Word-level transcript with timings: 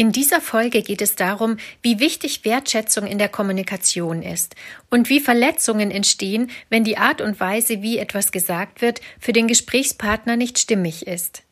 In 0.00 0.12
dieser 0.12 0.40
Folge 0.40 0.80
geht 0.80 1.02
es 1.02 1.14
darum, 1.14 1.58
wie 1.82 2.00
wichtig 2.00 2.46
Wertschätzung 2.46 3.06
in 3.06 3.18
der 3.18 3.28
Kommunikation 3.28 4.22
ist 4.22 4.54
und 4.88 5.10
wie 5.10 5.20
Verletzungen 5.20 5.90
entstehen, 5.90 6.50
wenn 6.70 6.84
die 6.84 6.96
Art 6.96 7.20
und 7.20 7.38
Weise, 7.38 7.82
wie 7.82 7.98
etwas 7.98 8.32
gesagt 8.32 8.80
wird, 8.80 9.02
für 9.18 9.34
den 9.34 9.46
Gesprächspartner 9.46 10.36
nicht 10.36 10.58
stimmig 10.58 11.06
ist. 11.06 11.42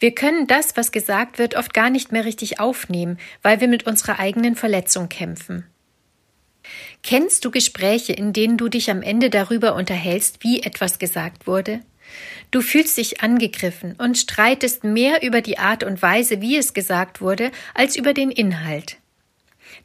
Wir 0.00 0.14
können 0.14 0.46
das, 0.46 0.78
was 0.78 0.90
gesagt 0.90 1.38
wird, 1.38 1.56
oft 1.56 1.74
gar 1.74 1.90
nicht 1.90 2.10
mehr 2.10 2.24
richtig 2.24 2.58
aufnehmen, 2.58 3.18
weil 3.42 3.60
wir 3.60 3.68
mit 3.68 3.86
unserer 3.86 4.18
eigenen 4.18 4.56
Verletzung 4.56 5.10
kämpfen. 5.10 5.66
Kennst 7.02 7.44
du 7.44 7.50
Gespräche, 7.50 8.14
in 8.14 8.32
denen 8.32 8.56
du 8.56 8.70
dich 8.70 8.90
am 8.90 9.02
Ende 9.02 9.28
darüber 9.28 9.74
unterhältst, 9.74 10.42
wie 10.42 10.62
etwas 10.62 10.98
gesagt 10.98 11.46
wurde? 11.46 11.80
Du 12.50 12.60
fühlst 12.62 12.96
dich 12.96 13.20
angegriffen 13.20 13.94
und 13.98 14.16
streitest 14.16 14.84
mehr 14.84 15.22
über 15.22 15.40
die 15.40 15.58
Art 15.58 15.84
und 15.84 16.00
Weise, 16.00 16.40
wie 16.40 16.56
es 16.56 16.74
gesagt 16.74 17.20
wurde, 17.20 17.50
als 17.74 17.96
über 17.96 18.14
den 18.14 18.30
Inhalt. 18.30 18.96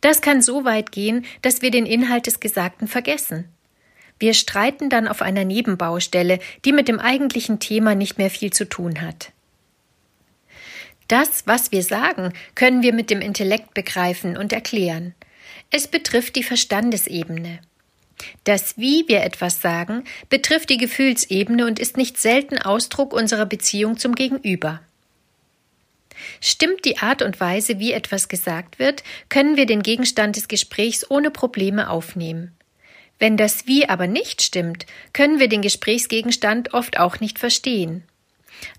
Das 0.01 0.21
kann 0.21 0.41
so 0.41 0.65
weit 0.65 0.91
gehen, 0.91 1.25
dass 1.41 1.61
wir 1.61 1.71
den 1.71 1.85
Inhalt 1.85 2.27
des 2.27 2.39
Gesagten 2.39 2.87
vergessen. 2.87 3.49
Wir 4.19 4.33
streiten 4.33 4.89
dann 4.89 5.07
auf 5.07 5.21
einer 5.21 5.43
Nebenbaustelle, 5.43 6.39
die 6.63 6.71
mit 6.71 6.87
dem 6.87 6.99
eigentlichen 6.99 7.59
Thema 7.59 7.95
nicht 7.95 8.17
mehr 8.17 8.29
viel 8.29 8.53
zu 8.53 8.67
tun 8.69 9.01
hat. 9.01 9.31
Das, 11.07 11.45
was 11.45 11.71
wir 11.71 11.83
sagen, 11.83 12.31
können 12.55 12.81
wir 12.81 12.93
mit 12.93 13.09
dem 13.09 13.21
Intellekt 13.21 13.73
begreifen 13.73 14.37
und 14.37 14.53
erklären. 14.53 15.13
Es 15.69 15.87
betrifft 15.87 16.35
die 16.35 16.43
Verstandesebene. 16.43 17.59
Das 18.43 18.77
Wie 18.77 19.05
wir 19.07 19.21
etwas 19.21 19.61
sagen 19.61 20.03
betrifft 20.29 20.69
die 20.69 20.77
Gefühlsebene 20.77 21.65
und 21.65 21.79
ist 21.79 21.97
nicht 21.97 22.17
selten 22.17 22.57
Ausdruck 22.57 23.13
unserer 23.13 23.45
Beziehung 23.45 23.97
zum 23.97 24.15
Gegenüber. 24.15 24.81
Stimmt 26.39 26.85
die 26.85 26.99
Art 26.99 27.21
und 27.21 27.39
Weise, 27.39 27.79
wie 27.79 27.91
etwas 27.91 28.27
gesagt 28.27 28.79
wird, 28.79 29.03
können 29.29 29.57
wir 29.57 29.65
den 29.65 29.83
Gegenstand 29.83 30.35
des 30.35 30.47
Gesprächs 30.47 31.09
ohne 31.09 31.31
Probleme 31.31 31.89
aufnehmen. 31.89 32.53
Wenn 33.19 33.37
das 33.37 33.67
Wie 33.67 33.87
aber 33.87 34.07
nicht 34.07 34.41
stimmt, 34.41 34.85
können 35.13 35.39
wir 35.39 35.47
den 35.47 35.61
Gesprächsgegenstand 35.61 36.73
oft 36.73 36.99
auch 36.99 37.19
nicht 37.19 37.39
verstehen. 37.39 38.03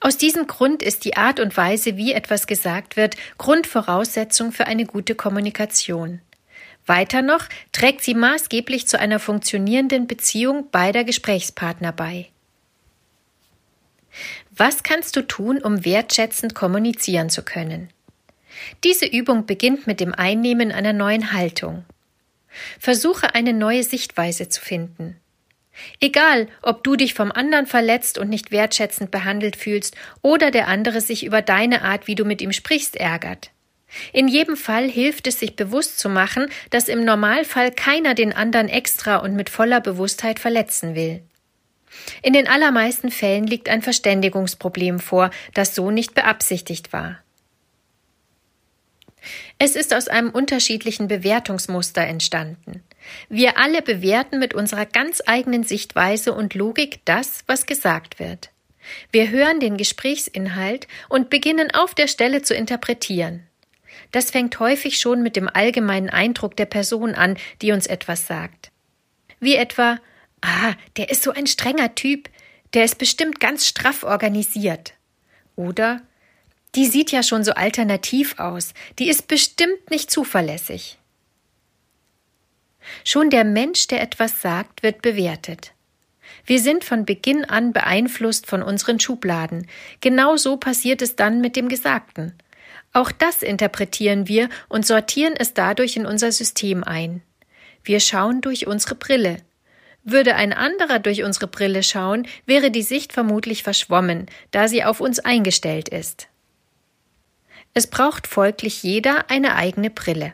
Aus 0.00 0.16
diesem 0.16 0.46
Grund 0.46 0.82
ist 0.82 1.04
die 1.04 1.16
Art 1.16 1.40
und 1.40 1.56
Weise, 1.56 1.96
wie 1.96 2.12
etwas 2.12 2.46
gesagt 2.46 2.96
wird, 2.96 3.16
Grundvoraussetzung 3.38 4.52
für 4.52 4.66
eine 4.66 4.86
gute 4.86 5.14
Kommunikation. 5.14 6.20
Weiter 6.86 7.22
noch 7.22 7.48
trägt 7.72 8.02
sie 8.02 8.14
maßgeblich 8.14 8.86
zu 8.86 8.98
einer 8.98 9.18
funktionierenden 9.18 10.06
Beziehung 10.06 10.70
beider 10.70 11.04
Gesprächspartner 11.04 11.92
bei. 11.92 12.28
Was 14.50 14.82
kannst 14.82 15.16
du 15.16 15.22
tun, 15.22 15.60
um 15.62 15.84
wertschätzend 15.84 16.54
kommunizieren 16.54 17.30
zu 17.30 17.42
können? 17.42 17.88
Diese 18.84 19.06
Übung 19.06 19.46
beginnt 19.46 19.86
mit 19.86 19.98
dem 19.98 20.14
Einnehmen 20.14 20.70
einer 20.70 20.92
neuen 20.92 21.32
Haltung. 21.32 21.84
Versuche 22.78 23.34
eine 23.34 23.52
neue 23.52 23.82
Sichtweise 23.82 24.48
zu 24.48 24.60
finden. 24.60 25.20
Egal, 26.00 26.46
ob 26.62 26.84
du 26.84 26.94
dich 26.94 27.14
vom 27.14 27.32
anderen 27.32 27.66
verletzt 27.66 28.18
und 28.18 28.28
nicht 28.28 28.52
wertschätzend 28.52 29.10
behandelt 29.10 29.56
fühlst 29.56 29.96
oder 30.22 30.52
der 30.52 30.68
andere 30.68 31.00
sich 31.00 31.24
über 31.24 31.42
deine 31.42 31.82
Art, 31.82 32.06
wie 32.06 32.14
du 32.14 32.24
mit 32.24 32.40
ihm 32.40 32.52
sprichst, 32.52 32.94
ärgert. 32.94 33.50
In 34.12 34.28
jedem 34.28 34.56
Fall 34.56 34.88
hilft 34.88 35.26
es, 35.26 35.40
sich 35.40 35.56
bewusst 35.56 35.98
zu 35.98 36.08
machen, 36.08 36.48
dass 36.70 36.88
im 36.88 37.04
Normalfall 37.04 37.70
keiner 37.70 38.14
den 38.14 38.32
anderen 38.32 38.68
extra 38.68 39.16
und 39.16 39.34
mit 39.34 39.50
voller 39.50 39.80
Bewusstheit 39.80 40.38
verletzen 40.38 40.94
will. 40.94 41.22
In 42.22 42.32
den 42.32 42.48
allermeisten 42.48 43.10
Fällen 43.10 43.46
liegt 43.46 43.68
ein 43.68 43.82
Verständigungsproblem 43.82 44.98
vor, 44.98 45.30
das 45.54 45.74
so 45.74 45.90
nicht 45.90 46.14
beabsichtigt 46.14 46.92
war. 46.92 47.18
Es 49.58 49.76
ist 49.76 49.94
aus 49.94 50.08
einem 50.08 50.30
unterschiedlichen 50.30 51.08
Bewertungsmuster 51.08 52.02
entstanden. 52.02 52.82
Wir 53.28 53.58
alle 53.58 53.82
bewerten 53.82 54.38
mit 54.38 54.54
unserer 54.54 54.86
ganz 54.86 55.22
eigenen 55.24 55.62
Sichtweise 55.62 56.32
und 56.34 56.54
Logik 56.54 57.00
das, 57.04 57.44
was 57.46 57.66
gesagt 57.66 58.18
wird. 58.18 58.50
Wir 59.10 59.30
hören 59.30 59.60
den 59.60 59.76
Gesprächsinhalt 59.76 60.88
und 61.08 61.30
beginnen 61.30 61.70
auf 61.70 61.94
der 61.94 62.08
Stelle 62.08 62.42
zu 62.42 62.54
interpretieren. 62.54 63.46
Das 64.14 64.30
fängt 64.30 64.60
häufig 64.60 64.98
schon 64.98 65.24
mit 65.24 65.34
dem 65.34 65.50
allgemeinen 65.52 66.08
Eindruck 66.08 66.56
der 66.56 66.66
Person 66.66 67.16
an, 67.16 67.36
die 67.60 67.72
uns 67.72 67.88
etwas 67.88 68.28
sagt. 68.28 68.70
Wie 69.40 69.56
etwa, 69.56 69.98
ah, 70.40 70.74
der 70.96 71.10
ist 71.10 71.24
so 71.24 71.32
ein 71.32 71.48
strenger 71.48 71.96
Typ, 71.96 72.28
der 72.74 72.84
ist 72.84 72.98
bestimmt 72.98 73.40
ganz 73.40 73.66
straff 73.66 74.04
organisiert. 74.04 74.94
Oder, 75.56 76.00
die 76.76 76.86
sieht 76.86 77.10
ja 77.10 77.24
schon 77.24 77.42
so 77.42 77.54
alternativ 77.54 78.38
aus, 78.38 78.72
die 79.00 79.08
ist 79.08 79.26
bestimmt 79.26 79.90
nicht 79.90 80.12
zuverlässig. 80.12 80.96
Schon 83.02 83.30
der 83.30 83.42
Mensch, 83.42 83.88
der 83.88 84.00
etwas 84.00 84.40
sagt, 84.40 84.84
wird 84.84 85.02
bewertet. 85.02 85.72
Wir 86.46 86.60
sind 86.60 86.84
von 86.84 87.04
Beginn 87.04 87.44
an 87.44 87.72
beeinflusst 87.72 88.46
von 88.46 88.62
unseren 88.62 89.00
Schubladen. 89.00 89.66
Genau 90.00 90.36
so 90.36 90.56
passiert 90.56 91.02
es 91.02 91.16
dann 91.16 91.40
mit 91.40 91.56
dem 91.56 91.68
Gesagten. 91.68 92.32
Auch 92.94 93.10
das 93.10 93.42
interpretieren 93.42 94.28
wir 94.28 94.48
und 94.68 94.86
sortieren 94.86 95.34
es 95.36 95.52
dadurch 95.52 95.96
in 95.96 96.06
unser 96.06 96.30
System 96.30 96.84
ein. 96.84 97.22
Wir 97.82 97.98
schauen 97.98 98.40
durch 98.40 98.68
unsere 98.68 98.94
Brille. 98.94 99.38
Würde 100.04 100.36
ein 100.36 100.52
anderer 100.52 101.00
durch 101.00 101.24
unsere 101.24 101.48
Brille 101.48 101.82
schauen, 101.82 102.28
wäre 102.46 102.70
die 102.70 102.82
Sicht 102.82 103.12
vermutlich 103.12 103.64
verschwommen, 103.64 104.26
da 104.52 104.68
sie 104.68 104.84
auf 104.84 105.00
uns 105.00 105.18
eingestellt 105.18 105.88
ist. 105.88 106.28
Es 107.74 107.88
braucht 107.88 108.28
folglich 108.28 108.84
jeder 108.84 109.28
eine 109.28 109.56
eigene 109.56 109.90
Brille. 109.90 110.32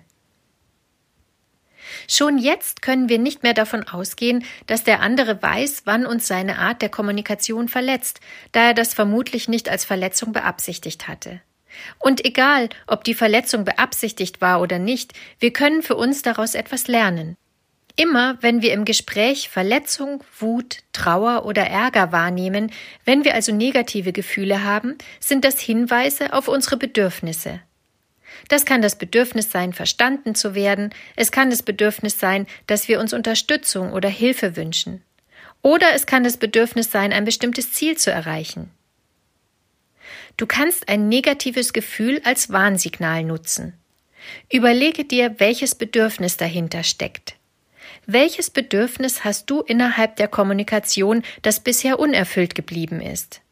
Schon 2.09 2.37
jetzt 2.37 2.83
können 2.83 3.09
wir 3.09 3.19
nicht 3.19 3.43
mehr 3.43 3.55
davon 3.55 3.89
ausgehen, 3.89 4.45
dass 4.67 4.85
der 4.85 5.01
andere 5.01 5.41
weiß, 5.41 5.83
wann 5.87 6.05
uns 6.05 6.27
seine 6.27 6.59
Art 6.59 6.83
der 6.83 6.91
Kommunikation 6.91 7.69
verletzt, 7.69 8.21
da 8.53 8.65
er 8.65 8.75
das 8.75 8.93
vermutlich 8.93 9.49
nicht 9.49 9.71
als 9.71 9.87
Verletzung 9.87 10.33
beabsichtigt 10.33 11.09
hatte. 11.09 11.41
Und 11.99 12.25
egal, 12.25 12.69
ob 12.87 13.05
die 13.05 13.15
Verletzung 13.15 13.65
beabsichtigt 13.65 14.41
war 14.41 14.61
oder 14.61 14.79
nicht, 14.79 15.13
wir 15.39 15.53
können 15.53 15.83
für 15.83 15.97
uns 15.97 16.23
daraus 16.23 16.55
etwas 16.55 16.89
lernen. 16.89 17.37
Immer, 17.97 18.39
wenn 18.41 18.63
wir 18.63 18.73
im 18.73 18.85
Gespräch 18.85 19.49
Verletzung, 19.49 20.25
Wut, 20.39 20.79
Trauer 20.93 21.45
oder 21.45 21.67
Ärger 21.67 22.13
wahrnehmen, 22.13 22.73
wenn 23.05 23.25
wir 23.25 23.35
also 23.35 23.53
negative 23.53 24.13
Gefühle 24.13 24.65
haben, 24.65 24.97
sind 25.19 25.45
das 25.45 25.61
Hinweise 25.61 26.33
auf 26.33 26.49
unsere 26.49 26.77
Bedürfnisse. 26.77 27.61
Das 28.49 28.65
kann 28.65 28.81
das 28.81 28.97
Bedürfnis 28.97 29.51
sein, 29.51 29.73
verstanden 29.73 30.35
zu 30.35 30.55
werden, 30.55 30.95
es 31.17 31.31
kann 31.31 31.51
das 31.51 31.63
Bedürfnis 31.63 32.19
sein, 32.19 32.47
dass 32.67 32.89
wir 32.89 33.01
uns 33.01 33.13
Unterstützung 33.13 33.93
oder 33.93 34.09
Hilfe 34.09 34.57
wünschen. 34.57 35.03
Oder 35.63 35.93
es 35.95 36.07
kann 36.07 36.25
das 36.25 36.39
Bedürfnis 36.39 36.91
sein, 36.91 37.13
ein 37.13 37.25
bestimmtes 37.25 37.73
Ziel 37.73 37.99
zu 37.99 38.11
erreichen. 38.11 38.71
Du 40.41 40.47
kannst 40.47 40.89
ein 40.89 41.11
negatives 41.11 41.75
Gefühl 41.75 42.23
als 42.25 42.51
Warnsignal 42.51 43.25
nutzen. 43.25 43.75
Überlege 44.51 45.05
dir, 45.05 45.35
welches 45.37 45.75
Bedürfnis 45.75 46.39
dahinter 46.39 46.83
steckt. 46.83 47.35
Welches 48.07 48.49
Bedürfnis 48.49 49.23
hast 49.23 49.51
du 49.51 49.61
innerhalb 49.61 50.17
der 50.17 50.29
Kommunikation, 50.29 51.25
das 51.43 51.61
bisher 51.61 51.99
unerfüllt 51.99 52.55
geblieben 52.55 53.03
ist? 53.03 53.43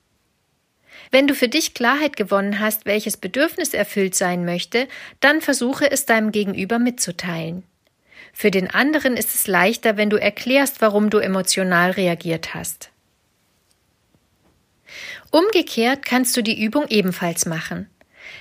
Wenn 1.10 1.26
du 1.26 1.34
für 1.34 1.48
dich 1.48 1.74
Klarheit 1.74 2.16
gewonnen 2.16 2.58
hast, 2.58 2.86
welches 2.86 3.18
Bedürfnis 3.18 3.74
erfüllt 3.74 4.14
sein 4.14 4.46
möchte, 4.46 4.88
dann 5.20 5.42
versuche 5.42 5.90
es 5.90 6.06
deinem 6.06 6.32
Gegenüber 6.32 6.78
mitzuteilen. 6.78 7.64
Für 8.32 8.50
den 8.50 8.70
anderen 8.70 9.18
ist 9.18 9.34
es 9.34 9.46
leichter, 9.46 9.98
wenn 9.98 10.08
du 10.08 10.16
erklärst, 10.16 10.80
warum 10.80 11.10
du 11.10 11.18
emotional 11.18 11.90
reagiert 11.90 12.54
hast. 12.54 12.88
Umgekehrt 15.30 16.04
kannst 16.04 16.36
du 16.36 16.42
die 16.42 16.62
Übung 16.62 16.86
ebenfalls 16.88 17.46
machen. 17.46 17.88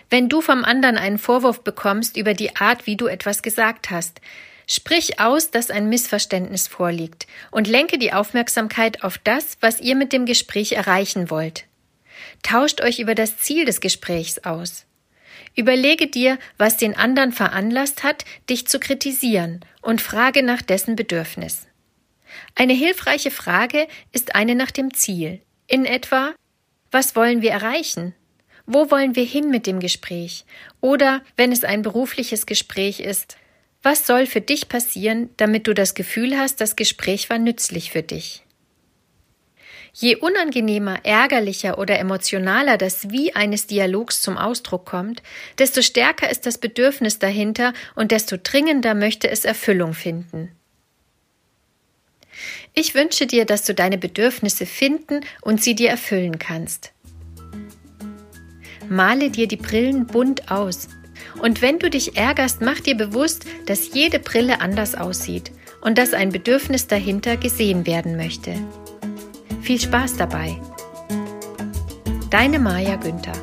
Wenn 0.10 0.30
du 0.30 0.42
vom 0.42 0.64
anderen 0.64 0.98
einen 0.98 1.18
Vorwurf 1.18 1.64
bekommst 1.64 2.18
über 2.18 2.34
die 2.34 2.56
Art, 2.56 2.88
wie 2.88 2.96
du 2.96 3.08
etwas 3.08 3.42
gesagt 3.42 3.90
hast, 3.90 4.22
sprich 4.68 5.20
aus, 5.20 5.52
dass 5.52 5.70
ein 5.70 5.90
Missverständnis 5.90 6.68
vorliegt 6.68 7.28
und 7.52 7.68
lenke 7.68 7.98
die 7.98 8.14
Aufmerksamkeit 8.14 9.04
auf 9.04 9.18
das, 9.18 9.58
was 9.62 9.80
ihr 9.80 9.96
mit 9.96 10.14
dem 10.14 10.26
Gespräch 10.26 10.74
erreichen 10.74 11.30
wollt. 11.30 11.66
Tauscht 12.44 12.82
euch 12.82 13.00
über 13.00 13.16
das 13.16 13.38
Ziel 13.38 13.66
des 13.66 13.82
Gesprächs 13.82 14.40
aus. 14.40 14.86
Überlege 15.56 16.08
dir, 16.08 16.38
was 16.58 16.78
den 16.78 16.96
anderen 16.96 17.32
veranlasst 17.32 18.04
hat, 18.04 18.26
dich 18.50 18.68
zu 18.68 18.80
kritisieren 18.80 19.62
und 19.82 20.02
frage 20.02 20.44
nach 20.44 20.62
dessen 20.62 20.96
Bedürfnis. 20.96 21.68
Eine 22.56 22.74
hilfreiche 22.74 23.32
Frage 23.32 23.88
ist 24.12 24.36
eine 24.36 24.56
nach 24.56 24.72
dem 24.72 24.94
Ziel. 24.94 25.42
In 25.68 25.86
etwa, 25.86 26.34
was 26.92 27.16
wollen 27.18 27.42
wir 27.42 27.52
erreichen? 27.52 28.16
Wo 28.66 28.90
wollen 28.90 29.16
wir 29.18 29.26
hin 29.26 29.50
mit 29.50 29.68
dem 29.68 29.82
Gespräch? 29.82 30.46
Oder, 30.80 31.22
wenn 31.36 31.52
es 31.52 31.66
ein 31.66 31.82
berufliches 31.82 32.46
Gespräch 32.46 33.02
ist, 33.02 33.38
was 33.84 34.08
soll 34.08 34.26
für 34.26 34.42
dich 34.42 34.70
passieren, 34.70 35.30
damit 35.38 35.68
du 35.68 35.74
das 35.74 35.94
Gefühl 35.94 36.38
hast, 36.38 36.62
das 36.62 36.76
Gespräch 36.78 37.30
war 37.30 37.38
nützlich 37.38 37.92
für 37.92 38.02
dich? 38.02 38.44
Je 39.94 40.16
unangenehmer, 40.16 41.04
ärgerlicher 41.04 41.78
oder 41.80 42.00
emotionaler 42.00 42.78
das 42.78 43.10
Wie 43.12 43.36
eines 43.36 43.68
Dialogs 43.68 44.22
zum 44.22 44.38
Ausdruck 44.38 44.86
kommt, 44.86 45.22
desto 45.58 45.82
stärker 45.82 46.30
ist 46.30 46.46
das 46.46 46.60
Bedürfnis 46.60 47.20
dahinter 47.20 47.74
und 47.96 48.12
desto 48.12 48.38
dringender 48.42 48.96
möchte 48.96 49.30
es 49.30 49.44
Erfüllung 49.44 49.94
finden. 49.94 50.57
Ich 52.74 52.96
wünsche 52.96 53.28
dir, 53.28 53.46
dass 53.46 53.64
du 53.64 53.74
deine 53.74 53.98
Bedürfnisse 53.98 54.66
finden 54.66 55.22
und 55.42 55.62
sie 55.62 55.76
dir 55.76 55.90
erfüllen 55.90 56.40
kannst. 56.40 56.92
Male 58.90 59.30
dir 59.30 59.48
die 59.48 59.58
Brillen 59.58 60.08
bunt 60.08 60.52
aus. 60.52 60.88
Und 61.42 61.62
wenn 61.62 61.80
du 61.80 61.90
dich 61.90 62.16
ärgerst, 62.16 62.62
mach 62.62 62.80
dir 62.80 62.96
bewusst, 62.96 63.46
dass 63.66 63.94
jede 63.94 64.20
Brille 64.20 64.62
anders 64.62 64.96
aussieht 64.96 65.52
und 65.82 65.98
dass 65.98 66.14
ein 66.14 66.32
Bedürfnis 66.32 66.88
dahinter 66.88 67.38
gesehen 67.38 67.86
werden 67.86 68.18
möchte. 68.18 68.56
Viel 69.62 69.80
Spaß 69.80 70.18
dabei. 70.18 70.60
Deine 72.30 72.60
Maja 72.60 72.96
Günther 72.96 73.34